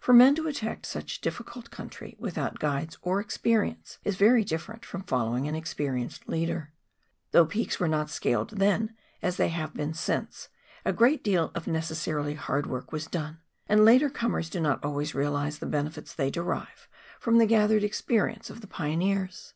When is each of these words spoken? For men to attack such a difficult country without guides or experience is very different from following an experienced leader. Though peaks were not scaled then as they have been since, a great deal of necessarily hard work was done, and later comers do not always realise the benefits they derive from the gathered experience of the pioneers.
For 0.00 0.12
men 0.12 0.36
to 0.36 0.46
attack 0.46 0.86
such 0.86 1.18
a 1.18 1.20
difficult 1.20 1.72
country 1.72 2.14
without 2.20 2.60
guides 2.60 2.96
or 3.02 3.20
experience 3.20 3.98
is 4.04 4.14
very 4.14 4.44
different 4.44 4.84
from 4.84 5.02
following 5.02 5.48
an 5.48 5.56
experienced 5.56 6.28
leader. 6.28 6.72
Though 7.32 7.44
peaks 7.44 7.80
were 7.80 7.88
not 7.88 8.08
scaled 8.08 8.50
then 8.58 8.94
as 9.20 9.36
they 9.36 9.48
have 9.48 9.74
been 9.74 9.94
since, 9.94 10.48
a 10.84 10.92
great 10.92 11.24
deal 11.24 11.50
of 11.56 11.66
necessarily 11.66 12.34
hard 12.34 12.68
work 12.68 12.92
was 12.92 13.08
done, 13.08 13.40
and 13.68 13.84
later 13.84 14.08
comers 14.08 14.48
do 14.48 14.60
not 14.60 14.84
always 14.84 15.12
realise 15.12 15.58
the 15.58 15.66
benefits 15.66 16.14
they 16.14 16.30
derive 16.30 16.88
from 17.18 17.38
the 17.38 17.44
gathered 17.46 17.82
experience 17.82 18.50
of 18.50 18.60
the 18.60 18.68
pioneers. 18.68 19.54